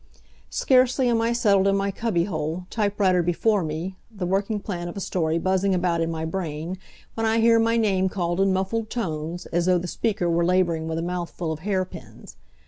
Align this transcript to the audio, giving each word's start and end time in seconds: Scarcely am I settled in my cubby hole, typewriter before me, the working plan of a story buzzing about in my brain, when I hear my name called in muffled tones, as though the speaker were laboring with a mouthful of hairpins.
Scarcely 0.49 1.09
am 1.09 1.21
I 1.21 1.31
settled 1.31 1.67
in 1.67 1.77
my 1.77 1.91
cubby 1.91 2.23
hole, 2.23 2.65
typewriter 2.71 3.21
before 3.21 3.63
me, 3.63 3.97
the 4.09 4.25
working 4.25 4.59
plan 4.59 4.87
of 4.87 4.97
a 4.97 4.99
story 4.99 5.37
buzzing 5.37 5.75
about 5.75 6.01
in 6.01 6.09
my 6.09 6.25
brain, 6.25 6.79
when 7.13 7.27
I 7.27 7.39
hear 7.39 7.59
my 7.59 7.77
name 7.77 8.09
called 8.09 8.39
in 8.41 8.51
muffled 8.51 8.89
tones, 8.89 9.45
as 9.53 9.67
though 9.67 9.77
the 9.77 9.87
speaker 9.87 10.27
were 10.27 10.43
laboring 10.43 10.87
with 10.87 10.97
a 10.97 11.03
mouthful 11.03 11.51
of 11.51 11.59
hairpins. 11.59 12.35